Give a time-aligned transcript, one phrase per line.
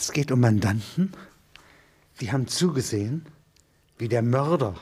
[0.00, 1.12] Es geht um Mandanten,
[2.22, 3.26] die haben zugesehen,
[3.98, 4.74] wie der Mörder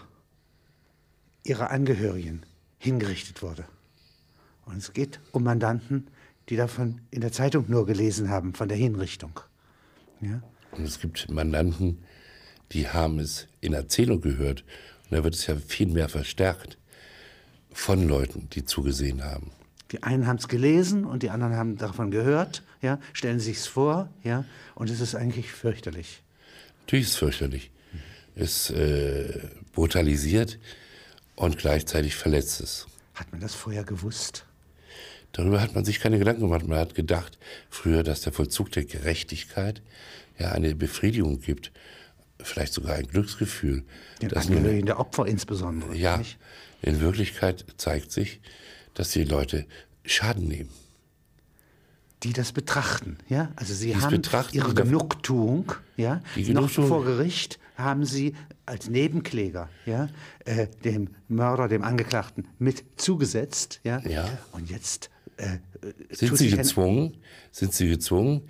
[1.43, 2.47] ihrer Angehörigen
[2.79, 3.65] hingerichtet wurde.
[4.65, 6.07] Und es geht um Mandanten,
[6.49, 9.41] die davon in der Zeitung nur gelesen haben, von der Hinrichtung.
[10.21, 10.41] Ja?
[10.71, 12.05] Und es gibt Mandanten,
[12.71, 14.63] die haben es in Erzählung gehört.
[15.11, 16.79] Und da wird es ja viel mehr verstärkt
[17.73, 19.51] von Leuten, die zugesehen haben.
[19.91, 23.67] Die einen haben es gelesen und die anderen haben davon gehört, ja, stellen sich es
[23.67, 24.45] vor, ja,
[24.75, 26.23] und es ist eigentlich fürchterlich.
[26.81, 27.71] Natürlich ist es fürchterlich.
[28.35, 30.59] Es äh, brutalisiert
[31.37, 32.87] und gleichzeitig verletzt es.
[33.15, 34.45] Hat man das vorher gewusst?
[35.33, 36.67] Darüber hat man sich keine Gedanken gemacht.
[36.67, 37.39] Man hat gedacht
[37.71, 39.83] früher, dass der Vollzug der Gerechtigkeit
[40.39, 41.73] ja eine Befriedigung gibt,
[42.41, 43.85] vielleicht sogar ein Glücksgefühl.
[44.23, 45.95] Den Angehörigen der Opfer insbesondere.
[45.95, 46.39] Ja, nicht?
[46.83, 48.41] in Wirklichkeit zeigt sich,
[48.99, 49.65] dass die Leute
[50.05, 50.71] Schaden nehmen.
[52.25, 53.53] Die das betrachten, ja?
[53.55, 54.21] Also sie Dies haben
[54.53, 56.21] ihre Genugtuung, ja?
[56.35, 56.89] Die Genugtuung.
[56.89, 58.35] Noch vor Gericht haben sie
[58.67, 60.09] als Nebenkläger, ja,
[60.45, 64.01] äh, dem Mörder, dem Angeklagten mit zugesetzt, ja?
[64.01, 64.27] ja.
[64.51, 65.59] Und jetzt äh,
[66.11, 67.19] sind sie gezwungen,
[67.53, 68.49] sind sie gezwungen,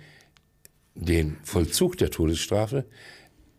[0.95, 2.85] den Vollzug der Todesstrafe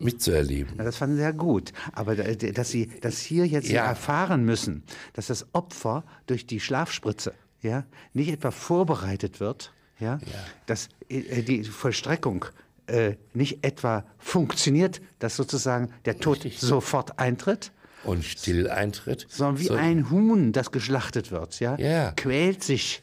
[0.00, 0.76] mitzuerleben.
[0.78, 1.72] Ja, das fanden sie ja gut.
[1.92, 3.84] Aber dass sie das hier jetzt ja.
[3.84, 7.84] erfahren müssen, dass das Opfer durch die Schlafspritze ja,
[8.14, 10.44] nicht etwa vorbereitet wird, ja, ja.
[10.66, 12.46] dass äh, die Vollstreckung
[12.86, 16.60] äh, nicht etwa funktioniert, dass sozusagen der Tod Richtig.
[16.60, 17.72] sofort eintritt.
[18.04, 19.26] Und still eintritt.
[19.28, 19.74] Sondern wie so.
[19.74, 22.12] ein Huhn, das geschlachtet wird, ja, ja.
[22.12, 23.02] quält sich.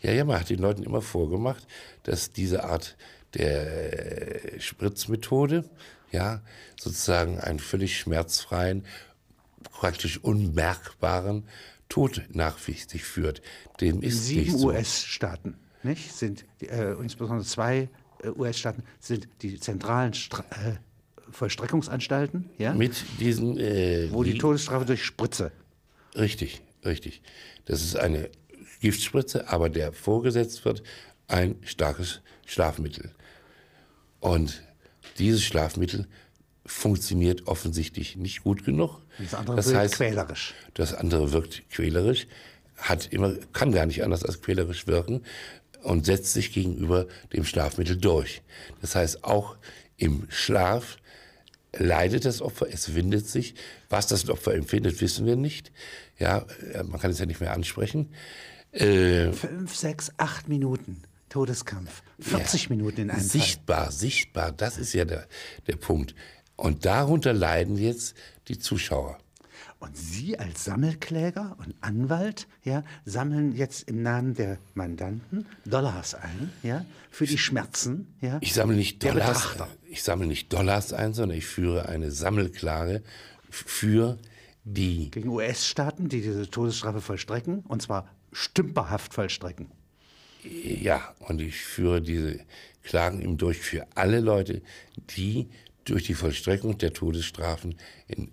[0.00, 1.66] Ja, ja, man hat den Leuten immer vorgemacht,
[2.02, 2.96] dass diese Art
[3.34, 5.64] der Spritzmethode,
[6.14, 6.40] ja,
[6.80, 8.86] sozusagen einen völlig schmerzfreien,
[9.64, 11.44] praktisch unmerkbaren
[11.88, 13.42] Tod nach sich führt.
[13.80, 14.68] Dem ist Sieben nicht so.
[14.68, 17.88] US-Staaten, nicht, sind äh, insbesondere zwei
[18.22, 20.76] äh, US-Staaten sind die zentralen Stra äh,
[21.30, 25.50] Vollstreckungsanstalten, ja, mit diesen, äh, wo die, die Todesstrafe durch Spritze.
[26.14, 27.22] Richtig, richtig.
[27.64, 28.30] Das ist eine
[28.80, 30.84] Giftspritze, aber der vorgesetzt wird
[31.26, 33.10] ein starkes Schlafmittel.
[34.20, 34.62] Und
[35.18, 36.06] dieses Schlafmittel
[36.66, 39.00] funktioniert offensichtlich nicht gut genug.
[39.18, 40.54] Das andere das wirkt heißt, quälerisch.
[40.74, 42.26] Das andere wirkt quälerisch,
[42.76, 45.22] hat immer, kann gar nicht anders als quälerisch wirken
[45.82, 48.42] und setzt sich gegenüber dem Schlafmittel durch.
[48.80, 49.56] Das heißt, auch
[49.96, 50.96] im Schlaf
[51.72, 53.54] leidet das Opfer, es windet sich.
[53.90, 55.72] Was das Opfer empfindet, wissen wir nicht.
[56.18, 56.46] Ja,
[56.84, 58.10] man kann es ja nicht mehr ansprechen.
[58.72, 61.02] Äh, Fünf, sechs, acht Minuten.
[61.34, 62.04] Todeskampf.
[62.20, 63.92] 40 ja, Minuten in einem Sichtbar, Fall.
[63.92, 65.26] sichtbar, das ist ja der,
[65.66, 66.14] der Punkt.
[66.54, 68.14] Und darunter leiden jetzt
[68.46, 69.18] die Zuschauer.
[69.80, 76.52] Und Sie als Sammelkläger und Anwalt ja, sammeln jetzt im Namen der Mandanten Dollars ein
[76.62, 78.14] ja, für die Schmerzen.
[78.20, 79.56] Ja, ich sammle nicht Dollars,
[79.90, 83.02] ich sammle nicht Dollars ein, sondern ich führe eine Sammelklage
[83.50, 84.18] für
[84.62, 89.72] die gegen US-Staaten, die diese Todesstrafe vollstrecken, und zwar stümperhaft vollstrecken.
[90.44, 92.40] Ja, und ich führe diese
[92.82, 94.62] Klagen eben durch für alle Leute,
[95.16, 95.48] die
[95.84, 98.30] durch die Vollstreckung der Todesstrafen in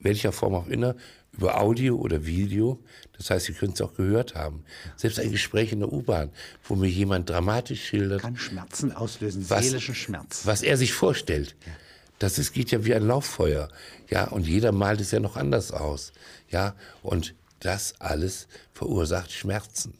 [0.00, 0.94] welcher Form auch immer,
[1.32, 2.82] über Audio oder Video,
[3.16, 4.64] das heißt, Sie können es auch gehört haben.
[4.96, 6.30] Selbst ein Gespräch in der U-Bahn,
[6.64, 8.22] wo mir jemand dramatisch schildert.
[8.22, 10.46] Kann Schmerzen auslösen, was, seelischen Schmerz.
[10.46, 11.54] Was er sich vorstellt.
[11.66, 11.72] Ja.
[12.18, 13.68] Das ist, geht ja wie ein Lauffeuer.
[14.08, 16.12] Ja, und jeder malt es ja noch anders aus.
[16.50, 19.94] Ja, und das alles verursacht Schmerzen.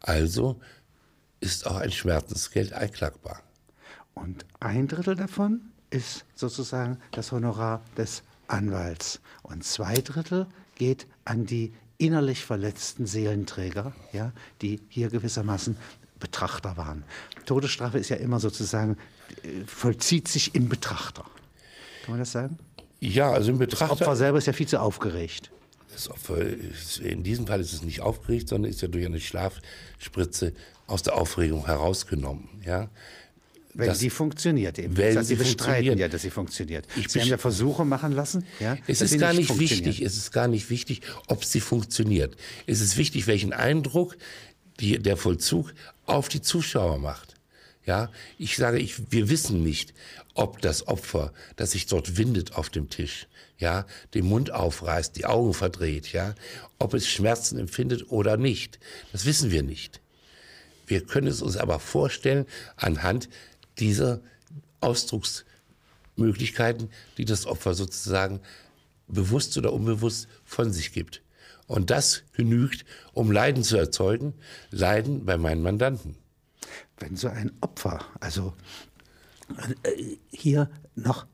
[0.00, 0.60] Also
[1.46, 3.40] ist auch ein Schmerzensgeld einklagbar.
[4.14, 9.20] Und ein Drittel davon ist sozusagen das Honorar des Anwalts.
[9.42, 15.76] Und zwei Drittel geht an die innerlich verletzten Seelenträger, ja, die hier gewissermaßen
[16.18, 17.04] Betrachter waren.
[17.44, 18.96] Todesstrafe ist ja immer sozusagen,
[19.42, 21.24] äh, vollzieht sich im Betrachter.
[22.02, 22.58] Kann man das sagen?
[23.00, 23.94] Ja, also im Betrachter.
[23.94, 25.50] Das Opfer selber ist ja viel zu aufgeregt.
[25.92, 29.20] Das Opfer ist, in diesem Fall ist es nicht aufgeregt, sondern ist ja durch eine
[29.20, 30.52] Schlafspritze
[30.86, 32.48] aus der Aufregung herausgenommen.
[32.64, 32.88] Ja?
[33.76, 34.96] Wenn das, sie funktioniert eben.
[34.96, 36.86] Wenn sie, sie bestreiten ja, dass sie funktioniert.
[36.96, 38.46] Ich sie haben ja Versuche machen lassen.
[38.58, 40.00] Ja, es ist gar nicht, nicht wichtig.
[40.00, 42.36] Es ist gar nicht wichtig, ob sie funktioniert.
[42.66, 44.16] Es ist wichtig, welchen Eindruck
[44.80, 45.74] die, der Vollzug
[46.06, 47.34] auf die Zuschauer macht.
[47.84, 49.92] Ja, ich sage, ich, wir wissen nicht,
[50.34, 53.28] ob das Opfer, das sich dort windet auf dem Tisch,
[53.58, 56.34] ja, den Mund aufreißt, die Augen verdreht, ja,
[56.78, 58.80] ob es Schmerzen empfindet oder nicht.
[59.12, 60.00] Das wissen wir nicht.
[60.86, 62.46] Wir können es uns aber vorstellen
[62.76, 63.28] anhand
[63.78, 64.20] dieser
[64.80, 68.40] Ausdrucksmöglichkeiten, die das Opfer sozusagen
[69.08, 71.22] bewusst oder unbewusst von sich gibt.
[71.66, 74.34] Und das genügt, um Leiden zu erzeugen,
[74.70, 76.16] Leiden bei meinen Mandanten.
[76.98, 78.54] Wenn so ein Opfer, also
[79.82, 81.26] äh, hier noch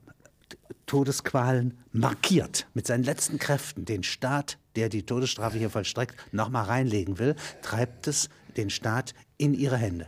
[0.85, 7.19] Todesqualen markiert mit seinen letzten Kräften den Staat, der die Todesstrafe hier vollstreckt, nochmal reinlegen
[7.19, 10.07] will, treibt es den Staat in ihre Hände.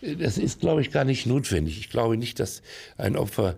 [0.00, 1.78] Das ist, glaube ich, gar nicht notwendig.
[1.78, 2.62] Ich glaube nicht, dass
[2.96, 3.56] ein Opfer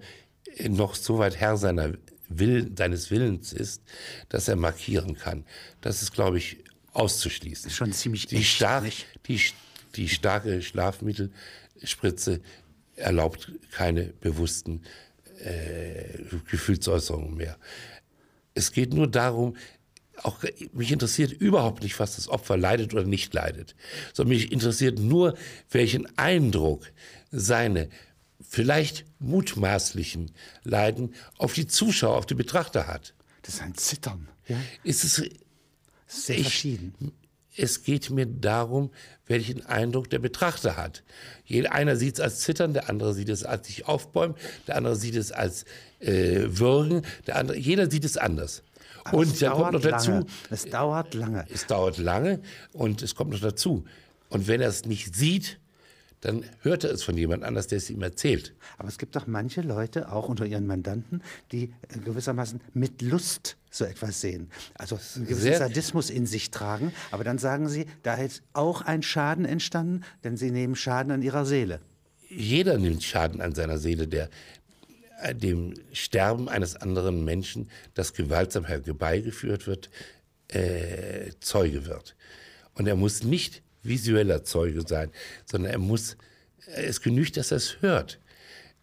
[0.68, 1.92] noch so weit Herr seiner
[2.28, 3.82] Will, seines Willens ist,
[4.28, 5.44] dass er markieren kann.
[5.80, 6.58] Das ist, glaube ich,
[6.92, 7.70] auszuschließen.
[7.70, 8.84] Schon ziemlich die, echt, stark,
[9.28, 9.40] die,
[9.96, 12.40] die starke Schlafmittelspritze
[12.96, 14.82] erlaubt keine bewussten
[15.44, 17.56] äh, Gefühlsäußerungen mehr.
[18.54, 19.56] Es geht nur darum,
[20.22, 20.42] auch
[20.72, 23.74] mich interessiert überhaupt nicht, was das Opfer leidet oder nicht leidet,
[24.12, 25.36] sondern mich interessiert nur,
[25.70, 26.90] welchen Eindruck
[27.30, 27.88] seine
[28.48, 30.30] vielleicht mutmaßlichen
[30.64, 33.14] Leiden auf die Zuschauer, auf die Betrachter hat.
[33.42, 34.28] Das ist ein Zittern.
[34.48, 34.56] Ja?
[34.82, 35.22] Ist es
[36.06, 37.12] sehr ich, verschieden.
[37.56, 38.90] Es geht mir darum,
[39.26, 41.02] welchen Eindruck der Betrachter hat.
[41.44, 44.36] Jeder, einer sieht es als Zittern, der andere sieht es als sich aufbäumen,
[44.66, 45.64] der andere sieht es als
[46.00, 48.62] äh, Würgen, der andere, jeder sieht es anders.
[49.06, 50.10] Aber und dann kommt noch dazu.
[50.10, 50.26] Lange.
[50.50, 51.44] Es dauert lange.
[51.52, 52.40] Es dauert lange
[52.72, 53.84] und es kommt noch dazu.
[54.28, 55.60] Und wenn er es nicht sieht,
[56.20, 58.54] dann hört er es von jemand anders, der es ihm erzählt.
[58.78, 61.22] Aber es gibt doch manche Leute, auch unter ihren Mandanten,
[61.52, 61.72] die
[62.04, 64.50] gewissermaßen mit Lust so etwas sehen.
[64.74, 66.92] Also einen gewissen Sehr Sadismus in sich tragen.
[67.10, 71.22] Aber dann sagen sie, da ist auch ein Schaden entstanden, denn sie nehmen Schaden an
[71.22, 71.80] ihrer Seele.
[72.28, 74.28] Jeder nimmt Schaden an seiner Seele, der äh,
[75.32, 79.90] dem Sterben eines anderen Menschen, das gewaltsam herbeigeführt wird,
[80.48, 82.16] äh, Zeuge wird.
[82.74, 85.10] Und er muss nicht visueller Zeuge sein,
[85.44, 86.16] sondern er muss,
[86.66, 88.20] es genügt, dass er es hört.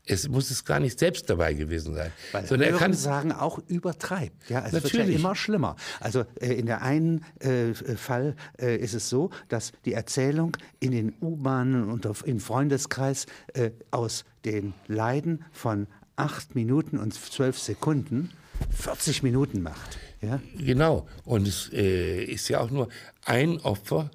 [0.06, 2.12] Es muss es gar nicht selbst dabei gewesen sein.
[2.34, 4.50] Weil sondern er kann sagen auch übertreibt.
[4.50, 4.94] Ja, es Natürlich.
[4.98, 5.78] wird ja immer schlimmer.
[6.02, 10.92] Also äh, in der einen äh, Fall äh, ist es so, dass die Erzählung in
[10.92, 17.58] den U-Bahnen und auf, im Freundeskreis äh, aus den Leiden von acht Minuten und zwölf
[17.58, 18.32] Sekunden
[18.72, 19.98] 40 Minuten macht.
[20.22, 20.42] Ja?
[20.58, 21.08] Genau.
[21.26, 22.90] Und es äh, ist ja auch nur
[23.26, 24.12] ein Opfer,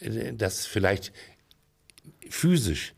[0.00, 1.12] äh, das vielleicht
[2.28, 2.94] physisch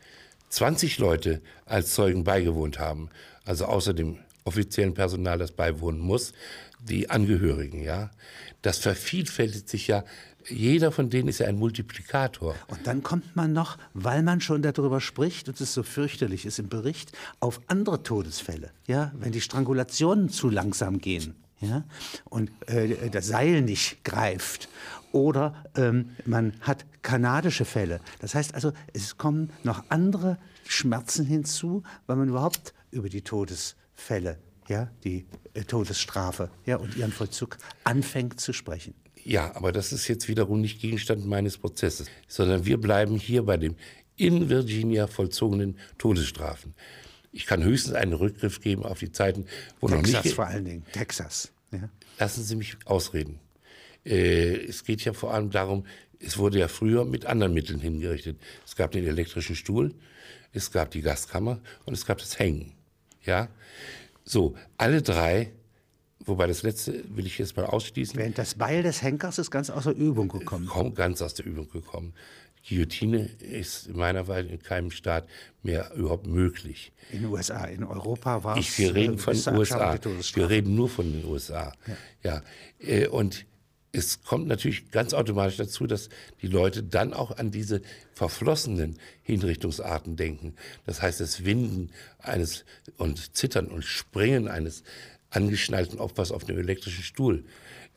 [0.48, 3.10] 20 Leute als Zeugen beigewohnt haben,
[3.44, 6.32] also außer dem offiziellen Personal, das beiwohnen muss,
[6.80, 8.10] die Angehörigen, ja.
[8.62, 10.04] Das vervielfältigt sich ja
[10.48, 12.54] jeder von denen ist ja ein Multiplikator.
[12.68, 16.58] Und dann kommt man noch, weil man schon darüber spricht und es so fürchterlich ist
[16.58, 18.70] im Bericht, auf andere Todesfälle.
[18.86, 21.34] Ja, wenn die Strangulationen zu langsam gehen.
[21.60, 21.84] Ja,
[22.26, 24.68] und äh, das Seil nicht greift.
[25.10, 28.00] Oder ähm, man hat kanadische Fälle.
[28.20, 34.38] Das heißt also, es kommen noch andere Schmerzen hinzu, weil man überhaupt über die Todesfälle,
[34.68, 38.94] ja, die äh, Todesstrafe ja, und ihren Vollzug anfängt zu sprechen.
[39.28, 43.58] Ja, aber das ist jetzt wiederum nicht Gegenstand meines Prozesses, sondern wir bleiben hier bei
[43.58, 43.76] dem
[44.16, 46.74] in Virginia vollzogenen Todesstrafen.
[47.30, 49.44] Ich kann höchstens einen Rückgriff geben auf die Zeiten,
[49.80, 50.14] wo Texas noch nicht.
[50.14, 51.52] Texas vor allen Dingen, Texas.
[51.72, 51.90] Ja.
[52.18, 53.38] Lassen Sie mich ausreden.
[54.06, 55.84] Äh, es geht ja vor allem darum,
[56.18, 58.38] es wurde ja früher mit anderen Mitteln hingerichtet.
[58.66, 59.94] Es gab den elektrischen Stuhl,
[60.54, 62.72] es gab die Gaskammer und es gab das Hängen.
[63.26, 63.50] Ja,
[64.24, 65.52] so alle drei
[66.24, 68.18] Wobei das letzte will ich jetzt mal ausschließen.
[68.18, 70.66] Während das Beil des Henkers ist ganz aus der Übung gekommen.
[70.66, 72.12] Kommt ganz aus der Übung gekommen.
[72.68, 75.26] Guillotine ist in meiner Weise in keinem Staat
[75.62, 76.92] mehr überhaupt möglich.
[77.10, 78.78] In den USA, in Europa war es.
[78.78, 79.98] Wir reden von den USA.
[80.34, 81.72] Wir reden nur von den USA.
[81.86, 81.94] Ja.
[82.24, 82.42] ja.
[82.78, 83.46] Äh, und
[83.92, 86.10] es kommt natürlich ganz automatisch dazu, dass
[86.42, 87.80] die Leute dann auch an diese
[88.12, 90.54] verflossenen Hinrichtungsarten denken.
[90.84, 92.64] Das heißt, das Winden eines
[92.98, 94.82] und Zittern und Springen eines
[95.30, 97.44] angeschnallten Opfers auf dem elektrischen Stuhl,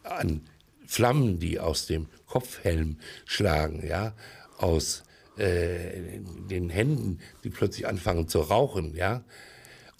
[0.03, 0.41] an
[0.85, 4.13] Flammen, die aus dem Kopfhelm schlagen, ja,
[4.57, 5.03] aus
[5.37, 6.19] äh,
[6.49, 9.23] den Händen, die plötzlich anfangen zu rauchen, ja,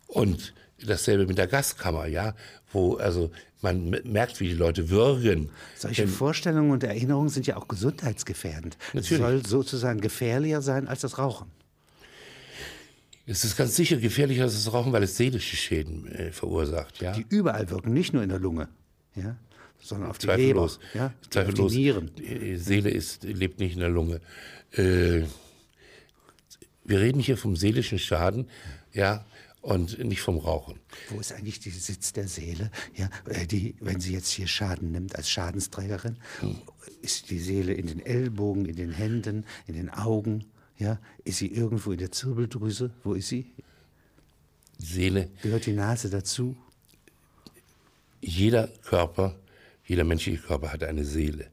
[0.07, 0.53] und
[0.85, 2.35] dasselbe mit der Gaskammer, ja,
[2.73, 5.49] wo also man merkt, wie die Leute würgen.
[5.77, 8.77] Solche Denn, Vorstellungen und Erinnerungen sind ja auch gesundheitsgefährdend.
[8.93, 9.11] Natürlich.
[9.11, 11.47] Es soll sozusagen gefährlicher sein als das Rauchen.
[13.25, 17.01] Es ist ganz sicher gefährlicher als das Rauchen, weil es seelische Schäden äh, verursacht.
[17.01, 17.13] Ja?
[17.13, 18.67] Die überall wirken, nicht nur in der Lunge,
[19.15, 19.37] ja?
[19.79, 21.13] sondern auf die Leber, ja?
[21.29, 21.59] Zweifellos.
[21.59, 22.11] Auf die Nieren.
[22.15, 24.21] Die Seele ist, lebt nicht in der Lunge.
[24.71, 25.23] Äh,
[26.83, 28.47] wir reden hier vom seelischen Schaden,
[28.93, 29.25] ja,
[29.61, 30.79] und nicht vom Rauchen.
[31.09, 32.71] Wo ist eigentlich der Sitz der Seele?
[32.95, 36.57] Ja, äh, die, wenn sie jetzt hier Schaden nimmt als Schadensträgerin, hm.
[37.01, 40.45] ist die Seele in den Ellbogen, in den Händen, in den Augen?
[40.81, 42.89] Ja, ist sie irgendwo in der Zirbeldrüse?
[43.03, 43.51] Wo ist sie?
[44.79, 45.29] Seele.
[45.43, 46.57] Gehört die Nase dazu?
[48.19, 49.35] Jeder Körper,
[49.85, 51.51] jeder menschliche Körper hat eine Seele.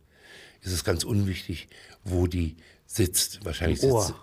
[0.63, 1.69] Es ist ganz unwichtig,
[2.05, 2.57] wo die
[2.87, 3.45] sitzt.
[3.45, 4.19] Wahrscheinlich Im Ohr.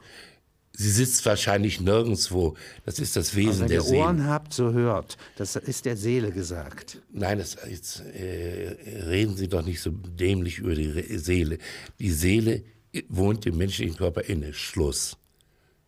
[0.74, 2.58] Sie sitzt wahrscheinlich nirgendwo.
[2.84, 4.02] Das ist das Wesen Wenn der ihr Seele.
[4.02, 5.18] Ohren habt, so hört.
[5.38, 7.00] Das ist der Seele gesagt.
[7.14, 11.60] Nein, das, jetzt äh, reden Sie doch nicht so dämlich über die Seele.
[12.00, 12.64] Die Seele
[13.10, 14.54] wohnt dem menschlichen Körper inne.
[14.54, 15.18] Schluss.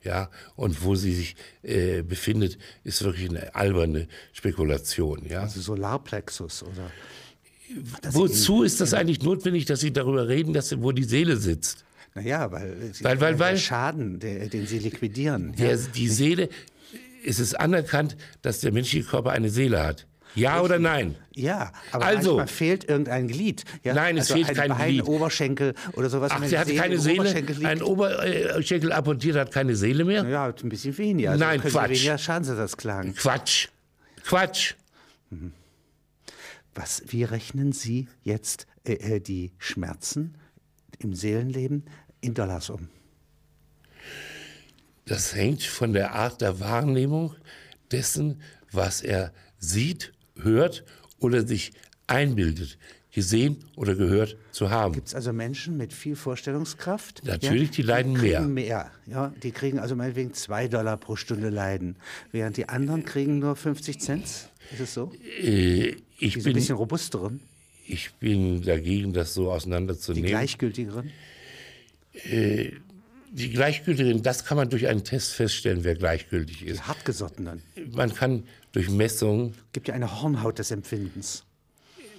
[0.03, 5.25] Ja, und wo sie sich äh, befindet, ist wirklich eine alberne Spekulation.
[5.27, 5.41] Ja.
[5.41, 6.91] Also Solarplexus oder.
[8.11, 11.83] Wozu ist das eigentlich notwendig, dass Sie darüber reden, dass, wo die Seele sitzt?
[12.15, 15.53] Naja, weil, sie- Weil- weil- der weil- Schaden, der, den sie liquidieren.
[15.55, 16.49] Der, die Seele,
[17.23, 20.07] ist es anerkannt, dass der menschliche Körper eine Seele hat?
[20.37, 21.15] Ja oder nein?
[21.33, 23.63] Ja, aber Also- manchmal fehlt irgendein Glied.
[23.83, 23.93] Ja?
[23.93, 25.07] Nein, es also fehlt ein kein Bein, Glied.
[25.07, 26.31] Oberschenkel oder sowas.
[26.33, 27.33] Ach, sie hat keine Seele?
[27.67, 30.23] Ein Oberschenkel amputiert hat keine Seele mehr?
[30.27, 31.31] ja, ein bisschen weniger.
[31.31, 31.87] Also Nein, Quatsch.
[31.95, 33.15] Sie weniger Schadensersatz klagen.
[33.15, 33.67] Quatsch.
[34.23, 34.73] Quatsch.
[36.75, 40.35] Was, wie rechnen Sie jetzt äh, äh, die Schmerzen
[40.99, 41.85] im Seelenleben
[42.21, 42.89] in Dollars um?
[45.05, 47.33] Das hängt von der Art der Wahrnehmung
[47.91, 48.41] dessen,
[48.71, 50.13] was er sieht,
[50.43, 50.83] hört
[51.19, 51.71] oder sich
[52.07, 52.77] einbildet,
[53.11, 54.93] gesehen oder gehört zu haben.
[54.93, 57.23] Gibt es also Menschen mit viel Vorstellungskraft?
[57.25, 58.91] Natürlich, die leiden kriegen mehr.
[58.91, 58.91] mehr.
[59.07, 61.95] Ja, die kriegen also meinetwegen zwei Dollar pro Stunde Leiden,
[62.31, 64.23] während die anderen kriegen nur 50 Cent.
[64.25, 65.11] Ist es so?
[65.41, 67.39] Äh, ich, Die sind ein bin, bisschen robusteren,
[67.87, 70.29] ich bin dagegen, das so die auseinanderzunehmen.
[70.29, 71.09] gleichgültigeren.
[73.31, 76.87] die Gleichgültigen, das kann man durch einen Test feststellen, wer gleichgültig Die ist.
[76.87, 77.61] hartgesottenen.
[77.91, 78.43] Man kann
[78.77, 81.43] durch Messungen, Gibt ja eine Hornhaut des Empfindens.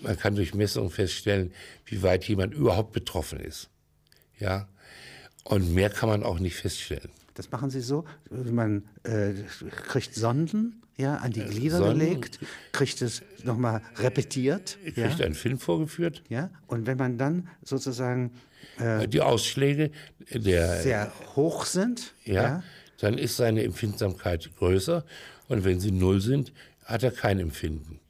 [0.03, 1.53] man kann durch Messungen feststellen,
[1.87, 3.71] wie weit jemand überhaupt betroffen ist.
[4.41, 4.67] Ja?
[5.45, 7.11] Und mehr kann man auch nicht feststellen.
[7.35, 9.35] Das machen sie so, man äh,
[9.87, 12.01] kriegt Sonden ja, an die Glieder Sonden.
[12.01, 12.41] gelegt,
[12.73, 14.79] kriegt es nochmal repetiert.
[14.97, 18.33] Ja, Kriegt einen Film vorgeführt, ja, und wenn man dann sozusagen
[19.09, 19.93] die Ausschläge
[20.33, 22.63] der, sehr hoch sind, ja, ja,
[22.99, 25.05] dann ist seine Empfindsamkeit größer.
[25.49, 26.53] Und wenn sie null sind,
[26.85, 28.01] hat er kein Empfinden.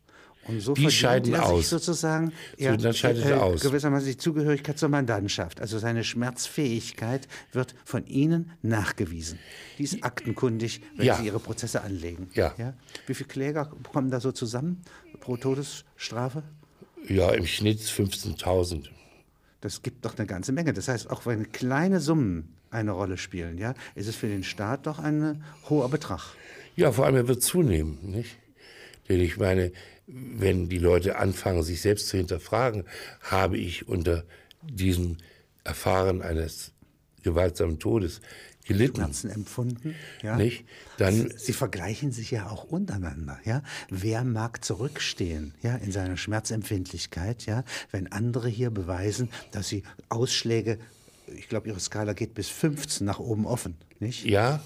[0.47, 1.69] und so die scheiden er sich aus.
[1.71, 3.61] sozusagen ja, dann scheidet er aus.
[3.61, 5.61] gewissermaßen die Zugehörigkeit zur Mandantschaft.
[5.61, 9.39] Also seine Schmerzfähigkeit wird von Ihnen nachgewiesen.
[9.79, 11.17] Die ist aktenkundig, wenn Ja.
[11.17, 12.29] Sie Ihre Prozesse anlegen.
[12.35, 12.55] Ja.
[13.07, 14.81] Wie viele Kläger kommen da so zusammen
[15.21, 16.43] pro Todesstrafe?
[17.09, 18.87] Ja, im Schnitt 15.000.
[19.61, 20.73] Das gibt doch eine ganze Menge.
[20.73, 24.87] Das heißt, auch wenn kleine Summen eine Rolle spielen, ja, ist es für den Staat
[24.87, 26.23] doch ein hoher Betrag.
[26.79, 28.37] Ja, vor allem er wird zunehmen, nicht?
[29.09, 29.73] Denn ich meine,
[30.07, 32.85] wenn die Leute anfangen, sich selbst zu hinterfragen,
[33.21, 34.25] habe ich unter
[34.63, 35.17] diesem
[35.65, 36.71] Erfahren eines
[37.25, 38.21] gewaltsamen Todes
[38.65, 40.37] gelitten, Schmerzen empfunden, ja.
[40.37, 40.67] nicht?
[40.99, 43.65] Dann Sie vergleichen sich ja auch untereinander, ja.
[43.91, 50.79] Wer mag zurückstehen, ja, in seiner Schmerzempfindlichkeit, ja, wenn andere hier beweisen, dass sie Ausschläge,
[51.27, 54.25] ich glaube, ihre Skala geht bis 15 nach oben offen, nicht?
[54.25, 54.63] Ja,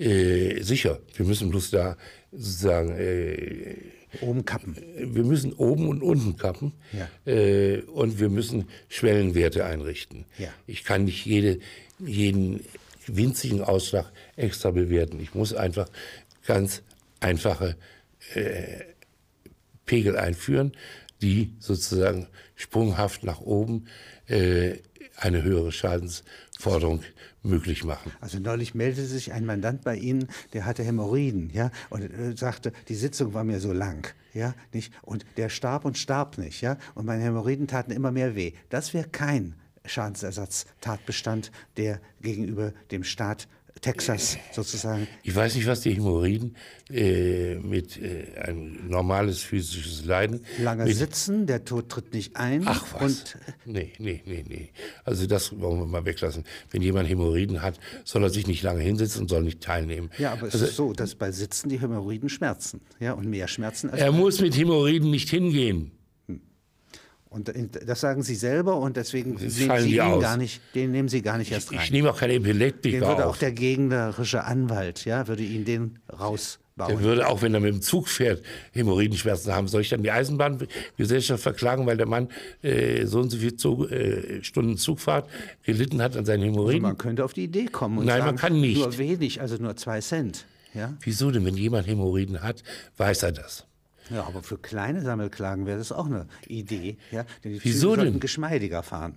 [0.00, 0.98] äh, sicher.
[1.14, 1.96] Wir müssen bloß da
[2.32, 3.76] sozusagen, äh,
[4.22, 4.74] Oben kappen.
[4.98, 7.08] wir müssen oben und unten kappen Ja.
[7.32, 10.24] äh, und wir müssen Schwellenwerte einrichten.
[10.36, 10.48] Ja.
[10.66, 11.60] Ich kann nicht jede,
[12.04, 12.64] jeden
[13.06, 15.20] winzigen Ausschlag extra bewerten.
[15.20, 15.88] Ich muss einfach
[16.44, 16.82] ganz
[17.20, 17.76] einfache
[18.34, 18.80] äh,
[19.86, 20.72] Pegel einführen,
[21.22, 22.26] die sozusagen
[22.56, 23.86] sprunghaft nach oben
[24.26, 24.78] äh,
[25.16, 25.70] eine höhere
[26.60, 27.00] Schadensforderung
[27.42, 28.12] möglich machen.
[28.20, 32.72] Also neulich meldete sich ein Mandant bei Ihnen, der hatte Hämorrhoiden, ja, und äh, sagte,
[32.88, 36.76] die Sitzung war mir so lang, ja, nicht, und der starb und starb nicht, ja,
[36.94, 38.52] und meine Hämorrhoiden taten immer mehr weh.
[38.68, 39.54] Das wäre kein
[39.86, 43.48] Schadensersatztatbestand, der gegenüber dem Staat
[43.80, 46.56] Texas sozusagen Ich weiß nicht, was die Hämorrhoiden
[46.90, 50.44] äh, mit äh, ein normales physisches Leiden.
[50.58, 53.02] lange mit, sitzen, der Tod tritt nicht ein Ach was.
[53.02, 54.70] und nee, nee, nee, nee.
[55.04, 56.44] Also das wollen wir mal weglassen.
[56.70, 60.10] Wenn jemand Hämorrhoiden hat, soll er sich nicht lange hinsetzen und soll nicht teilnehmen.
[60.18, 63.48] ja, aber es also, ist so, dass bei Sitzen die Hämorrhoiden schmerzen, ja, und mehr
[63.48, 65.92] schmerzen als er muss mit Hämorrhoiden nicht hingehen.
[67.30, 67.50] Und
[67.86, 69.64] das sagen Sie selber und deswegen nehmen Sie
[69.96, 71.80] ihn gar nicht, den nehmen Sie gar nicht erst rein.
[71.82, 73.38] Ich nehme auch keine Den Epileptiker würde auch auf.
[73.38, 77.00] der gegnerische Anwalt, ja, würde ihn den Der rausbauen.
[77.00, 79.68] würde auch, wenn er mit dem Zug fährt, Hämorrhoidenschmerzen haben.
[79.68, 82.28] Soll ich dann die Eisenbahngesellschaft verklagen, weil der Mann
[82.62, 85.28] äh, so und so viele Zug, äh, Stunden Zugfahrt
[85.64, 86.82] gelitten hat an seinen Hämorrhoiden?
[86.82, 88.78] Man könnte auf die Idee kommen und Nein, sagen, man kann nicht.
[88.78, 90.46] nur wenig, also nur zwei Cent.
[90.74, 90.94] Ja?
[91.00, 91.44] Wieso denn?
[91.44, 92.62] Wenn jemand Hämorrhoiden hat,
[92.96, 93.66] weiß er das.
[94.10, 96.96] Ja, aber für kleine Sammelklagen wäre das auch eine Idee.
[97.10, 97.24] Ja?
[97.44, 98.20] Denn die Wieso Züge sollten denn?
[98.20, 99.14] geschmeidiger fahren.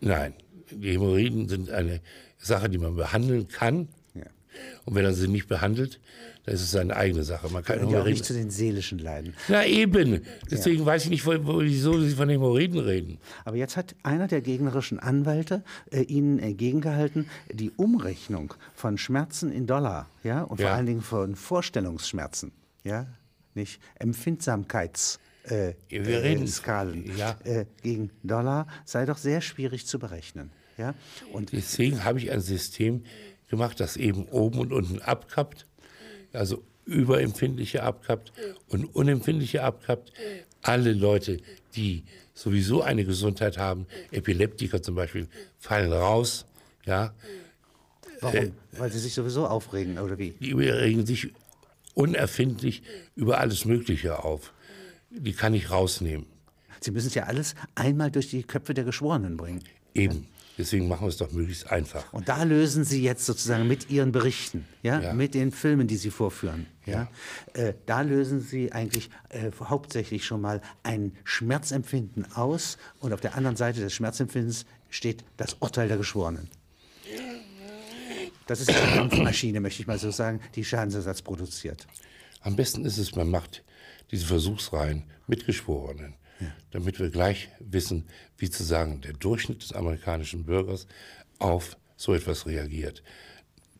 [0.00, 0.34] Nein,
[0.70, 2.00] die Hämorrhoiden sind eine
[2.38, 3.88] Sache, die man behandeln kann.
[4.14, 4.22] Ja.
[4.86, 6.00] Und wenn er sie nicht behandelt,
[6.46, 7.50] dann ist es seine eigene Sache.
[7.52, 9.34] Man kann ja auch nicht zu den seelischen Leiden.
[9.48, 10.22] Na eben.
[10.50, 13.18] Deswegen weiß ich nicht, wieso Sie von Hämorrhoiden reden.
[13.44, 19.66] Aber jetzt hat einer der gegnerischen Anwälte äh, Ihnen entgegengehalten, die Umrechnung von Schmerzen in
[19.66, 20.74] Dollar, ja, und vor Ja.
[20.76, 22.52] allen Dingen von Vorstellungsschmerzen,
[22.84, 23.06] ja,
[23.54, 25.18] nicht Empfindsamkeits.
[25.44, 27.36] Äh, Wir äh, reden- Skalen ja.
[27.44, 30.50] äh, gegen Dollar sei doch sehr schwierig zu berechnen.
[30.76, 30.94] Ja?
[31.32, 33.04] Und Deswegen habe ich ein System
[33.48, 35.66] gemacht, das eben oben und unten abkappt,
[36.32, 38.32] also überempfindliche abkappt
[38.68, 40.12] und unempfindliche abkappt.
[40.62, 41.38] Alle Leute,
[41.74, 42.04] die
[42.34, 45.26] sowieso eine Gesundheit haben, Epileptiker zum Beispiel,
[45.58, 46.46] fallen raus.
[46.84, 47.14] Ja,
[48.20, 48.52] warum?
[48.72, 50.30] Weil sie sich sowieso aufregen, oder wie?
[50.32, 51.32] die regen sich
[51.94, 52.82] unerfindlich
[53.16, 54.52] über alles Mögliche auf.
[55.10, 56.26] Die kann ich rausnehmen.
[56.80, 59.62] Sie müssen es ja alles einmal durch die Köpfe der Geschworenen bringen.
[59.94, 60.26] Eben.
[60.56, 62.12] Deswegen machen wir es doch möglichst einfach.
[62.12, 65.12] Und da lösen Sie jetzt sozusagen mit Ihren Berichten, ja, Ja.
[65.14, 67.08] mit den Filmen, die Sie vorführen, ja,
[67.54, 73.36] Äh, da lösen Sie eigentlich äh, hauptsächlich schon mal ein Schmerzempfinden aus und auf der
[73.36, 76.48] anderen Seite des Schmerzempfindens steht das Urteil der Geschworenen.
[78.50, 81.86] Das ist die Kampfmaschine, möchte ich mal so sagen, die Schadensersatz produziert.
[82.40, 83.62] Am besten ist es, man macht
[84.10, 86.16] diese Versuchsreihen mit Geschworenen,
[86.72, 90.88] damit wir gleich wissen, wie zu sagen, der Durchschnitt des amerikanischen Bürgers
[91.38, 93.04] auf so etwas reagiert.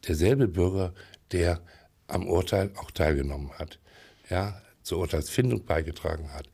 [0.06, 0.94] Derselbe Bürger,
[1.32, 1.60] der
[2.06, 3.80] am Urteil auch teilgenommen hat,
[4.28, 6.48] ja, zur Urteilsfindung beigetragen hat.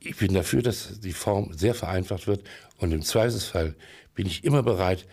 [0.00, 2.48] Ich bin dafür, dass die Form sehr vereinfacht wird
[2.78, 3.76] und im Zweifelsfall
[4.14, 5.06] bin ich immer bereit,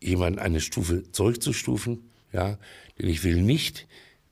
[0.00, 2.58] jemanden eine Stufe zurückzustufen, ja,
[2.98, 3.86] denn ich will nicht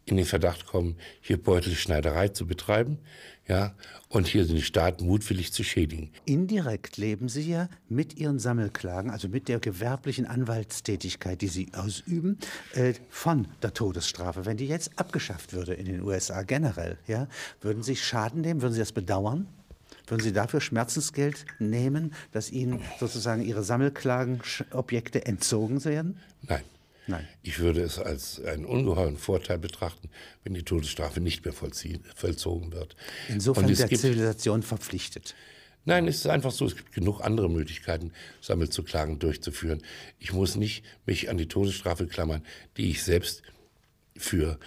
[0.05, 2.99] in den Verdacht kommen, hier Beutelschneiderei zu betreiben,
[3.49, 3.75] ja,
[4.09, 6.11] und hier den Staat mutwillig zu schädigen.
[6.25, 12.39] Indirekt leben Sie ja mit Ihren Sammelklagen, also mit der gewerblichen Anwaltstätigkeit, die Sie ausüben,
[12.75, 14.47] äh, von der Todesstrafe.
[14.47, 17.29] Wenn die jetzt abgeschafft würde in den USA generell, ja,
[17.61, 18.63] würden Sie Schaden nehmen?
[18.63, 19.49] Würden Sie das bedauern?
[20.07, 26.21] Würden Sie dafür Schmerzensgeld nehmen, dass Ihnen sozusagen Ihre Sammelklagenobjekte entzogen werden?
[26.43, 26.63] Nein.
[27.09, 27.27] Nein.
[27.43, 30.11] Ich würde es als einen ungeheuren Vorteil betrachten,
[30.43, 32.97] wenn die Todesstrafe nicht mehr vollzogen wird.
[33.29, 35.35] Insofern es der Zivilisation verpflichtet.
[35.85, 39.83] Nein, es ist einfach so, es gibt genug andere Möglichkeiten, Sammelzuklagen durchzuführen.
[40.19, 42.45] Ich muss nicht mich an die Todesstrafe klammern,
[42.77, 43.43] die ich selbst
[44.17, 44.59] für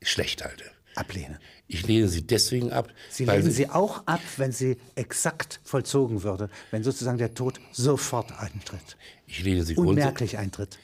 [0.00, 0.64] schlecht halte.
[0.94, 1.38] Ablehnen.
[1.68, 6.50] Ich lehne sie deswegen ab, Sie lehnen sie auch ab, wenn sie exakt vollzogen würde,
[6.70, 8.96] wenn sozusagen der Tod sofort eintritt,
[9.26, 10.78] ich lehne sie unmerklich eintritt.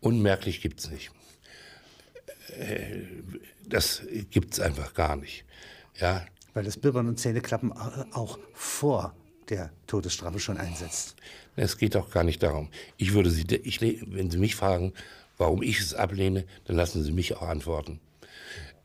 [0.00, 1.10] Unmerklich gibt es nicht.
[2.58, 3.02] Äh,
[3.68, 5.44] Das gibt es einfach gar nicht.
[5.96, 9.14] Ja, Weil das Bibbern und Zähneklappen auch vor
[9.48, 11.16] der Todesstrafe schon einsetzt.
[11.56, 12.68] Es geht auch gar nicht darum.
[12.96, 14.92] Ich würde Sie, ich, wenn Sie mich fragen,
[15.38, 18.00] warum ich es ablehne, dann lassen Sie mich auch antworten.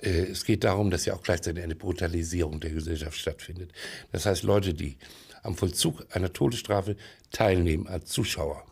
[0.01, 3.71] Äh, Es geht darum, dass ja auch gleichzeitig eine Brutalisierung der Gesellschaft stattfindet.
[4.12, 4.97] Das heißt, Leute, die
[5.43, 6.95] am Vollzug einer Todesstrafe
[7.31, 8.65] teilnehmen als Zuschauer,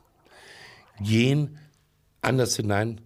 [1.00, 1.58] gehen
[2.22, 3.02] anders hinein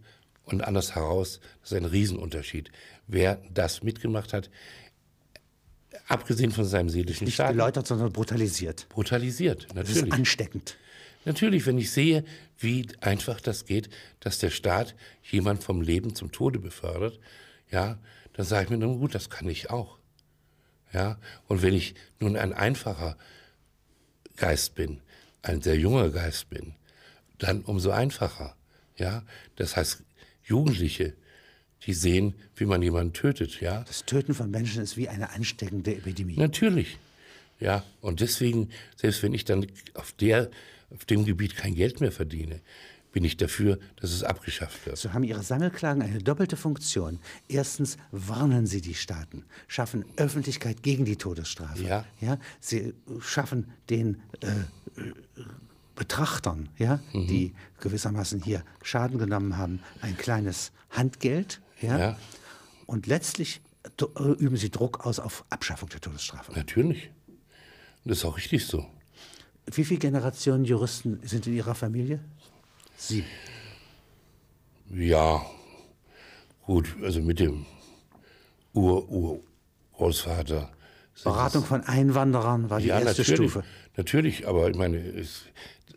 [0.46, 1.40] und anders heraus.
[1.62, 2.72] Das ist ein Riesenunterschied.
[3.08, 4.50] Wer das mitgemacht hat,
[6.08, 8.88] abgesehen von seinem seelischen Nicht Schaden, geläutert, sondern brutalisiert.
[8.90, 9.68] brutalisiert.
[9.76, 10.14] Das ist Natürlich.
[10.14, 10.78] ansteckend.
[11.26, 12.24] Natürlich, wenn ich sehe,
[12.58, 13.90] wie einfach das geht,
[14.22, 14.96] dass der Staat
[15.30, 17.20] jemand vom Leben zum Tode befördert,
[17.72, 17.98] ja,
[18.34, 19.98] dann sage ich mir, nun gut, das kann ich auch.
[20.94, 23.18] Ja, und wenn ich nun ein einfacher
[24.36, 25.02] Geist bin,
[25.42, 26.76] ein sehr junger Geist bin,
[27.40, 28.56] dann umso einfacher.
[28.98, 29.24] Ja,
[29.56, 30.04] das heißt,
[30.44, 31.14] Jugendliche,
[31.86, 35.96] die sehen, wie man jemanden tötet, ja, Das Töten von Menschen ist wie eine ansteckende
[35.96, 36.36] Epidemie.
[36.38, 36.98] Natürlich.
[37.60, 40.50] Ja, und deswegen, selbst wenn ich dann auf, der,
[40.90, 42.60] auf dem Gebiet kein Geld mehr verdiene,
[43.12, 44.98] bin ich dafür, dass es abgeschafft wird.
[44.98, 47.20] So haben Ihre Sammelklagen eine doppelte Funktion.
[47.48, 51.84] Erstens warnen Sie die Staaten, schaffen Öffentlichkeit gegen die Todesstrafe.
[51.84, 52.06] Ja.
[52.22, 54.48] Ja, sie schaffen den äh,
[55.02, 55.14] äh,
[55.96, 57.28] Betrachtern, ja, Mhm.
[57.28, 61.62] die gewissermaßen hier Schaden genommen haben, ein kleines Handgeld.
[61.82, 62.20] Ja, Ja.
[62.86, 63.62] Und letztlich
[64.00, 66.54] äh, üben Sie Druck aus auf Abschaffung der Todesstrafe.
[66.54, 67.12] Natürlich.
[68.06, 68.86] Das ist auch richtig so.
[69.72, 72.20] Wie viele Generationen Juristen sind in Ihrer Familie?
[73.02, 73.26] Sieben.
[74.94, 75.44] Ja,
[76.62, 77.66] gut, also mit dem
[78.74, 80.70] Ur-Ur-Großvater.
[81.24, 83.64] Beratung von Einwanderern war die ja, erste natürlich, Stufe.
[83.98, 85.46] Natürlich, aber ich meine, es,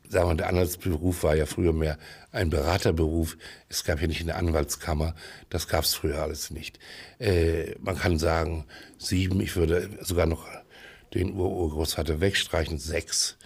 [0.09, 1.99] sagen wir, der Anwaltsberuf war ja früher mehr
[2.33, 3.37] ein Beraterberuf.
[3.69, 5.15] Es gab ja nicht eine Anwaltskammer.
[5.51, 6.79] Das gab es früher alles nicht.
[7.19, 8.65] Äh, man kann sagen,
[8.97, 10.49] sieben, ich würde sogar noch
[11.13, 13.37] den Ur-Urgroßvater wegstreichen, sechs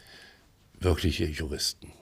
[0.79, 1.92] wirkliche Juristen.